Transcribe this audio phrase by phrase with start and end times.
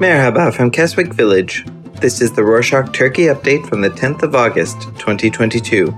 [0.00, 1.66] Merhaba from Keswick Village.
[2.00, 5.94] This is the Rorshok Turkey update from the 10th of August, 2022.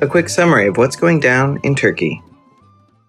[0.00, 2.22] A quick summary of what's going down in Turkey.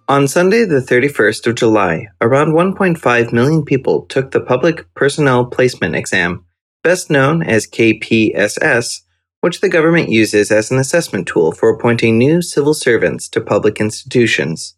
[0.09, 5.95] On Sunday, the 31st of July, around 1.5 million people took the Public Personnel Placement
[5.95, 6.43] Exam,
[6.81, 9.01] best known as KPSS,
[9.41, 13.79] which the government uses as an assessment tool for appointing new civil servants to public
[13.79, 14.73] institutions.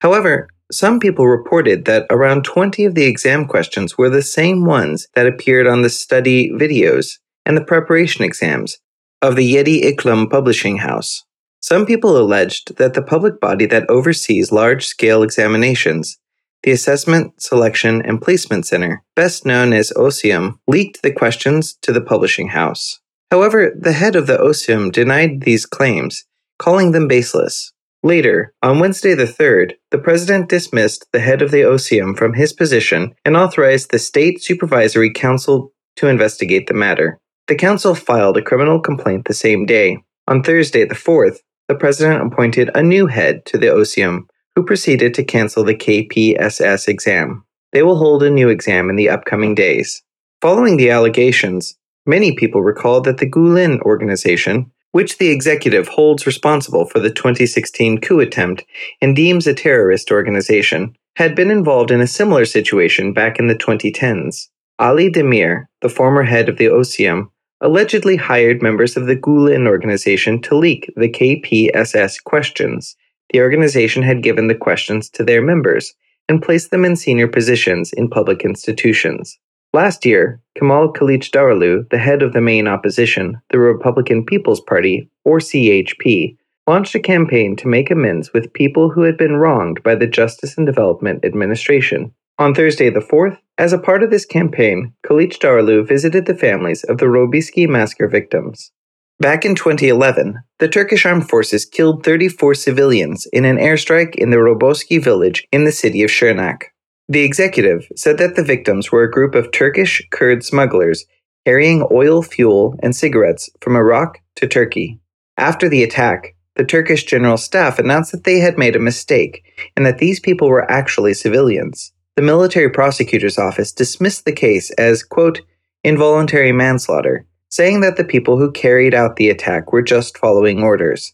[0.00, 5.06] However, some people reported that around 20 of the exam questions were the same ones
[5.14, 8.78] that appeared on the study videos and the preparation exams
[9.20, 11.24] of the Yedi Iklim publishing house.
[11.60, 16.18] Some people alleged that the public body that oversees large scale examinations,
[16.62, 22.00] the Assessment, Selection, and Placement Center, best known as ÖSYM, leaked the questions to the
[22.00, 23.00] publishing house.
[23.30, 26.24] However, the head of the ÖSYM denied these claims,
[26.58, 27.72] calling them baseless.
[28.04, 32.52] Later, on Wednesday the 3rd, the president dismissed the head of the ÖSYM from his
[32.52, 37.20] position and authorized the State Supervisory Council to investigate the matter.
[37.46, 39.98] The council filed a criminal complaint the same day.
[40.26, 44.22] On Thursday the 4th, the president appointed a new head to the ÖSYM
[44.56, 47.44] who proceeded to cancel the KPSS exam.
[47.72, 50.02] They will hold a new exam in the upcoming days.
[50.40, 56.84] Following the allegations, many people recalled that the Gulen organization, which the executive holds responsible
[56.84, 58.64] for the 2016 coup attempt
[59.00, 63.54] and deems a terrorist organization, had been involved in a similar situation back in the
[63.54, 64.48] 2010s.
[64.78, 67.28] Ali Demir, the former head of the ÖSYM,
[67.60, 72.96] allegedly hired members of the Gulen organization to leak the KPSS questions.
[73.32, 75.94] The organization had given the questions to their members
[76.28, 79.38] and placed them in senior positions in public institutions.
[79.74, 85.38] Last year, Kemal Kılıçdaroğlu, the head of the main opposition, the Republican People's Party, or
[85.38, 90.06] CHP, launched a campaign to make amends with people who had been wronged by the
[90.06, 92.12] Justice and Development Administration.
[92.38, 96.98] On Thursday the 4th, as a part of this campaign, Kılıçdaroğlu visited the families of
[96.98, 98.72] the Roboski massacre victims.
[99.20, 104.36] Back in 2011, the Turkish armed forces killed 34 civilians in an airstrike in the
[104.36, 106.71] Roboski village in the city of Şırnak.
[107.12, 111.04] The executive said that the victims were a group of Turkish Kurd smugglers
[111.44, 114.98] carrying oil, fuel, and cigarettes from Iraq to Turkey.
[115.36, 119.44] After the attack, the Turkish General Staff announced that they had made a mistake
[119.76, 121.92] and that these people were actually civilians.
[122.16, 125.42] The military prosecutor's office dismissed the case as, quote,
[125.84, 131.12] involuntary manslaughter, saying that the people who carried out the attack were just following orders.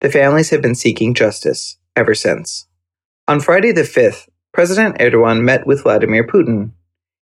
[0.00, 2.66] The families have been seeking justice ever since.
[3.28, 6.72] On Friday the 5th, President Erdogan met with Vladimir Putin.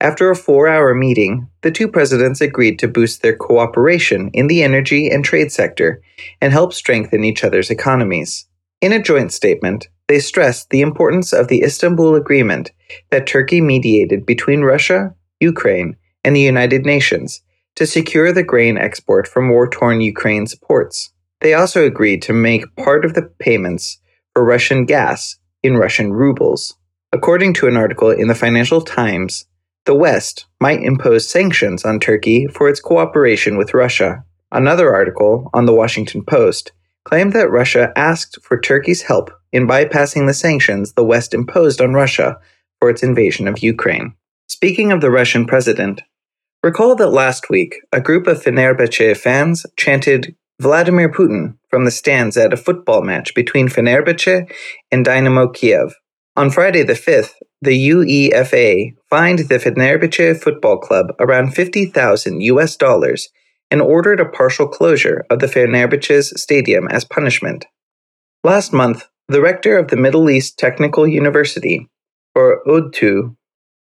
[0.01, 4.61] After a four hour meeting, the two presidents agreed to boost their cooperation in the
[4.61, 6.01] energy and trade sector
[6.41, 8.47] and help strengthen each other's economies.
[8.81, 12.71] In a joint statement, they stressed the importance of the Istanbul Agreement
[13.09, 15.95] that Turkey mediated between Russia, Ukraine,
[16.25, 17.41] and the United Nations
[17.77, 21.13] to secure the grain export from war torn Ukraine's ports.
[21.39, 24.01] They also agreed to make part of the payments
[24.33, 26.75] for Russian gas in Russian rubles.
[27.13, 29.45] According to an article in the Financial Times,
[29.85, 34.25] the West might impose sanctions on Turkey for its cooperation with Russia.
[34.51, 36.71] Another article on the Washington Post
[37.05, 41.93] claimed that Russia asked for Turkey's help in bypassing the sanctions the West imposed on
[41.93, 42.39] Russia
[42.79, 44.15] for its invasion of Ukraine.
[44.47, 46.01] Speaking of the Russian president,
[46.63, 52.37] recall that last week a group of Fenerbahce fans chanted Vladimir Putin from the stands
[52.37, 54.51] at a football match between Fenerbahce
[54.91, 55.93] and Dynamo Kiev.
[56.35, 63.29] On Friday the 5th, the UEFA fined the Fenerbahce Football Club around 50,000 US dollars
[63.69, 67.67] and ordered a partial closure of the Fenerbahce's stadium as punishment.
[68.43, 71.87] Last month, the rector of the Middle East Technical University,
[72.33, 73.35] or ODTÜ,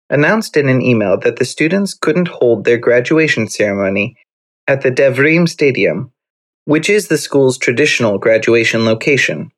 [0.09, 4.17] announced in an email that the students couldn't hold their graduation ceremony
[4.67, 6.11] at the Devrim Stadium,
[6.65, 9.51] which is the school's traditional graduation location.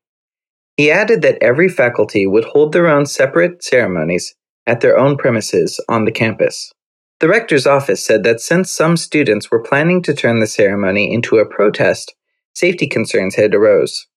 [0.82, 4.34] He added that every faculty would hold their own separate ceremonies
[4.66, 6.74] at their own premises on the campus.
[7.20, 11.38] The rector's office said that since some students were planning to turn the ceremony into
[11.38, 12.16] a protest,
[12.56, 14.08] safety concerns had arose.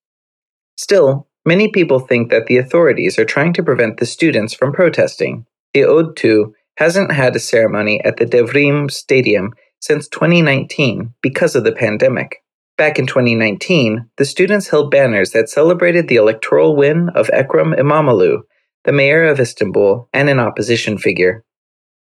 [0.78, 5.44] Still, many people think that the authorities are trying to prevent the students from protesting.
[5.74, 11.72] The ODTÜ hasn't had a ceremony at the Devrim Stadium since 2019 because of the
[11.72, 12.42] pandemic.
[12.76, 18.40] Back in 2019, the students held banners that celebrated the electoral win of Ekrem Imamoglu,
[18.82, 21.44] the mayor of Istanbul and an opposition figure.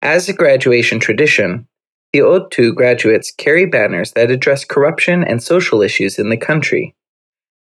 [0.00, 1.66] As a graduation tradition,
[2.12, 6.94] the ODTÜ graduates carry banners that address corruption and social issues in the country.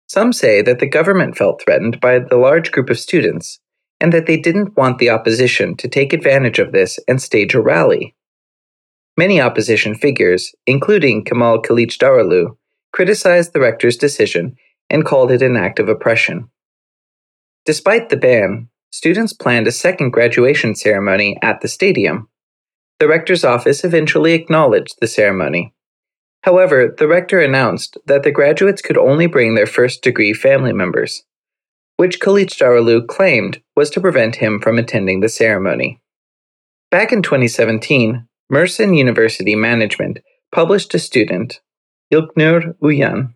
[0.08, 3.60] Some say that the government felt threatened by the large group of students,
[4.00, 7.60] and that they didn't want the opposition to take advantage of this and stage a
[7.60, 8.14] rally.
[9.16, 12.56] Many opposition figures, including Kemal Kılıçdaroğlu,
[12.96, 14.56] criticized the rector's decision
[14.88, 16.48] and called it an act of oppression.
[17.66, 22.30] Despite the ban, students planned a second graduation ceremony at the stadium.
[22.98, 25.74] The rector's office eventually acknowledged the ceremony.
[26.44, 31.22] However, the rector announced that the graduates could only bring their first degree family members,
[31.98, 36.00] which Kılıçdaroğlu claimed was to prevent him from attending the ceremony.
[36.90, 40.20] Back in 2017, Mersin University Management
[40.50, 41.60] published a student,
[42.12, 43.34] İlknur Uyan,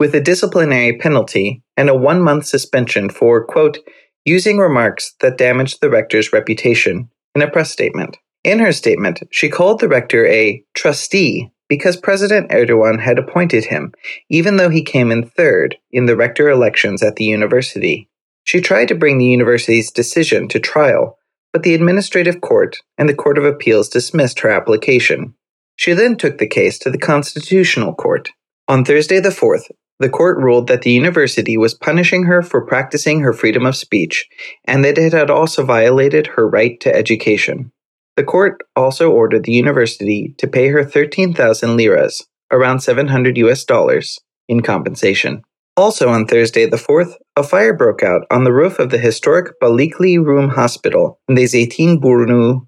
[0.00, 3.78] with a disciplinary penalty and a one month suspension for, quote,
[4.24, 8.16] using remarks that damaged the rector's reputation in a press statement.
[8.42, 13.92] In her statement, she called the rector a trustee because President Erdogan had appointed him,
[14.28, 18.08] even though he came in third in the rector elections at the university.
[18.44, 21.18] She tried to bring the university's decision to trial,
[21.52, 25.34] but the administrative court and the Court of Appeals dismissed her application.
[25.76, 28.30] She then took the case to the Constitutional Court.
[28.68, 33.20] On Thursday the 4th, the court ruled that the university was punishing her for practicing
[33.20, 34.26] her freedom of speech
[34.64, 37.70] and that it had also violated her right to education.
[38.16, 44.18] The court also ordered the university to pay her 13,000 liras, around 700 US dollars,
[44.48, 45.42] in compensation.
[45.76, 49.58] Also on Thursday the 4th, a fire broke out on the roof of the historic
[49.60, 52.66] Balıklı Rum Hospital in the Zeytinburnu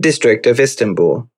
[0.00, 1.28] district of Istanbul.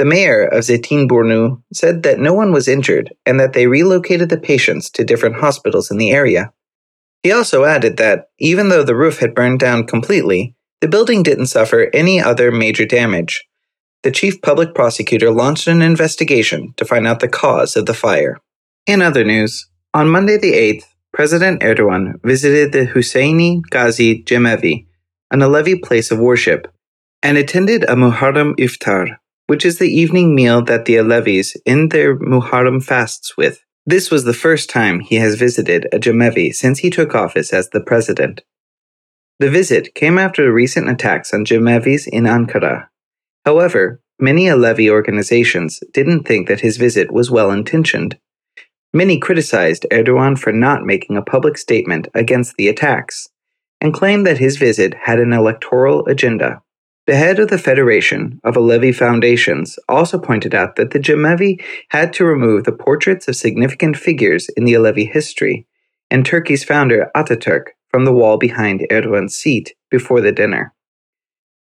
[0.00, 4.40] The mayor of Zeytinburnu said that no one was injured and that they relocated the
[4.40, 6.54] patients to different hospitals in the area.
[7.22, 11.48] He also added that, even though the roof had burned down completely, the building didn't
[11.48, 13.44] suffer any other major damage.
[14.02, 18.38] The chief public prosecutor launched an investigation to find out the cause of the fire.
[18.86, 24.86] In other news, on Monday the 8th, President Erdogan visited the Hüseyin Gazi Cemevi,
[25.30, 26.72] an Alevi place of worship,
[27.22, 29.18] and attended a Muharram iftar,
[29.50, 33.64] which is the evening meal that the Alevis end their Muharram fasts with.
[33.84, 37.68] This was the first time he has visited a Cemevi since he took office as
[37.70, 38.42] the president.
[39.40, 42.86] The visit came after the recent attacks on Cemevis in Ankara.
[43.44, 48.18] However, many Alevi organizations didn't think that his visit was well intentioned.
[48.92, 53.26] Many criticized Erdogan for not making a public statement against the attacks
[53.80, 56.62] and claimed that his visit had an electoral agenda.
[57.10, 62.12] The head of the Federation of Alevi Foundations also pointed out that the Cemevi had
[62.12, 65.66] to remove the portraits of significant figures in the Alevi history
[66.08, 70.72] and Turkey's founder Ataturk from the wall behind Erdogan's seat before the dinner.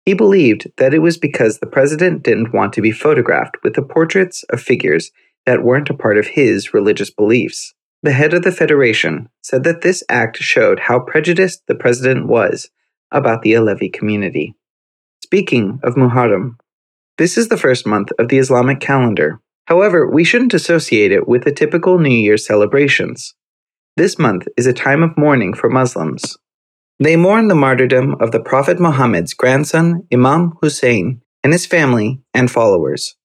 [0.04, 3.82] He believed that it was because the president didn't want to be photographed with the
[3.82, 5.12] portraits of figures
[5.44, 7.72] that weren't a part of his religious beliefs.
[8.02, 12.68] The head of the Federation said that this act showed how prejudiced the president was
[13.12, 14.56] about the Alevi community.
[15.26, 16.52] Speaking of Muharram,
[17.18, 19.40] this is the first month of the Islamic calendar.
[19.64, 23.34] However, we shouldn't associate it with the typical New Year celebrations.
[23.96, 26.38] This month is a time of mourning for Muslims.
[27.00, 32.48] They mourn the martyrdom of the Prophet Muhammad's grandson, Imam Hussein, and his family and
[32.48, 33.16] followers.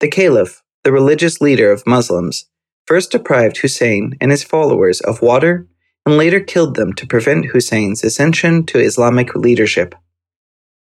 [0.00, 2.44] The Caliph, the religious leader of Muslims,
[2.84, 5.66] first deprived Hussein and his followers of water
[6.04, 9.94] and later killed them to prevent Hussein's ascension to Islamic leadership.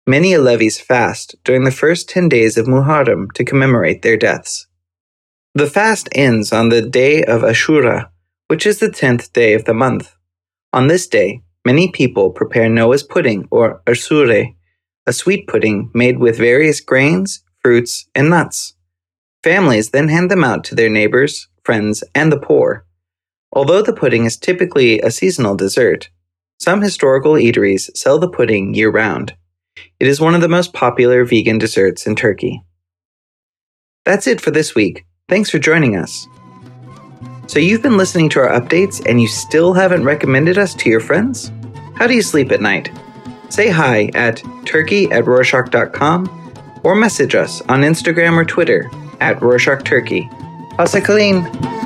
[0.07, 4.67] Many Alevis fast during the first 10 days of Muharram to commemorate their deaths.
[5.53, 8.09] The fast ends on the day of Ashura,
[8.47, 10.15] which is the 10th day of the month.
[10.73, 14.55] On this day, many people prepare Noah's pudding or asure,
[15.05, 18.75] a sweet pudding made with various grains, fruits, and nuts.
[19.43, 22.85] Families then hand them out to their neighbors, friends, and the poor.
[23.51, 26.09] Although the pudding is typically a seasonal dessert,
[26.59, 29.35] some historical eateries sell the pudding year round.
[29.99, 32.63] It is one of the most popular vegan desserts in Turkey.
[34.05, 35.05] That's it for this week.
[35.27, 36.25] Thanks for joining us.
[37.47, 40.99] So, you've been listening to our updates and you still haven't recommended us to your
[40.99, 41.51] friends?
[41.95, 42.91] How do you sleep at night?
[43.49, 48.89] Say hi at turkey at rorshok.com or message us on Instagram or Twitter
[49.19, 50.29] at Rorshok Turkey.
[51.03, 51.78] Clean?